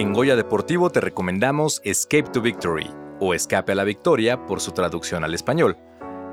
[0.00, 4.72] En Goya Deportivo te recomendamos Escape to Victory, o Escape a la Victoria por su
[4.72, 5.76] traducción al español,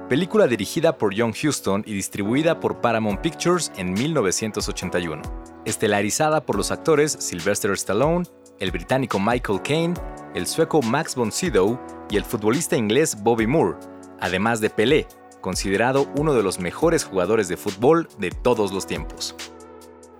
[0.07, 5.21] película dirigida por John Huston y distribuida por Paramount Pictures en 1981,
[5.65, 8.25] estelarizada por los actores Sylvester Stallone,
[8.61, 9.95] el británico Michael Caine,
[10.33, 11.77] el sueco Max von Sydow
[12.09, 13.79] y el futbolista inglés Bobby Moore,
[14.21, 15.07] además de Pelé,
[15.41, 19.35] considerado uno de los mejores jugadores de fútbol de todos los tiempos.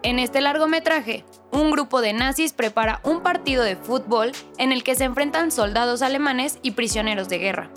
[0.08, 4.96] En este largometraje, un grupo de nazis prepara un partido de fútbol en el que
[4.96, 7.70] se enfrentan soldados alemanes y prisioneros de guerra.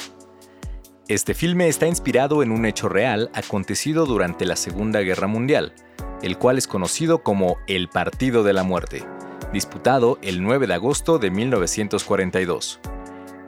[1.08, 5.74] Este filme está inspirado en un hecho real acontecido durante la Segunda Guerra Mundial,
[6.22, 9.04] el cual es conocido como el Partido de la Muerte,
[9.52, 12.78] disputado el 9 de agosto de 1942.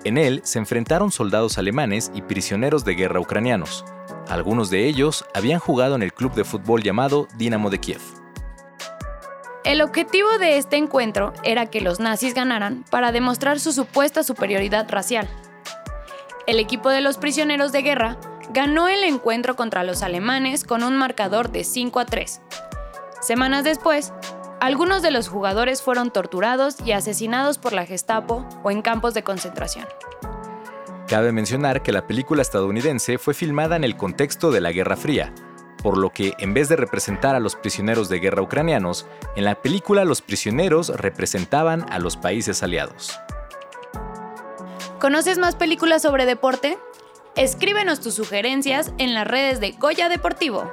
[0.02, 3.84] En él se enfrentaron soldados alemanes y prisioneros de guerra ucranianos.
[4.28, 8.21] Algunos de ellos habían jugado en el club de fútbol llamado Dinamo de Kiev.
[9.64, 14.90] El objetivo de este encuentro era que los nazis ganaran para demostrar su supuesta superioridad
[14.90, 15.28] racial.
[16.48, 18.18] El equipo de los prisioneros de guerra
[18.50, 22.40] ganó el encuentro contra los alemanes con un marcador de 5 a 3.
[23.20, 24.12] Semanas después,
[24.58, 29.22] algunos de los jugadores fueron torturados y asesinados por la Gestapo o en campos de
[29.22, 29.86] concentración.
[31.06, 35.32] Cabe mencionar que la película estadounidense fue filmada en el contexto de la Guerra Fría,
[35.82, 39.56] por lo que en vez de representar a los prisioneros de guerra ucranianos, en la
[39.56, 43.18] película los prisioneros representaban a los países aliados.
[45.00, 46.78] ¿Conoces más películas sobre deporte?
[47.34, 50.70] Escríbenos tus sugerencias en las redes de Goya Deportivo.